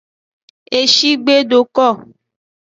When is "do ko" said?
1.49-1.87